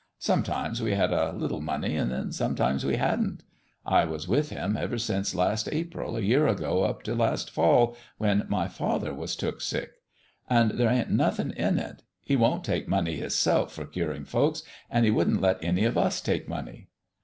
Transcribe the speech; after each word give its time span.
Sometimes 0.17 0.81
we 0.81 0.93
had 0.95 1.13
a 1.13 1.31
little 1.31 1.61
money, 1.61 1.95
and 1.95 2.09
then 2.09 2.31
sometimes 2.31 2.83
we 2.83 2.95
hadn't. 2.95 3.43
I 3.85 4.03
was 4.03 4.27
with 4.27 4.49
Him 4.49 4.75
ever 4.75 4.97
since 4.97 5.35
last 5.35 5.69
April 5.71 6.17
a 6.17 6.21
year 6.21 6.47
ago 6.47 6.83
up 6.85 7.03
to 7.03 7.13
last 7.13 7.51
fall, 7.51 7.95
when 8.17 8.47
my 8.49 8.67
father 8.67 9.13
was 9.13 9.35
took 9.35 9.61
sick; 9.61 9.91
and 10.49 10.71
there 10.71 10.89
ain't 10.89 11.11
nothing 11.11 11.51
in 11.51 11.77
it. 11.77 12.01
He 12.23 12.35
won't 12.35 12.63
take 12.63 12.87
money 12.87 13.17
Hisself 13.17 13.73
for 13.73 13.85
curing 13.85 14.25
folks, 14.25 14.63
and 14.89 15.05
He 15.05 15.11
wouldn't 15.11 15.39
let 15.39 15.63
any 15.63 15.83
of 15.85 15.99
us 15.99 16.19
take 16.19 16.49
money." 16.49 16.87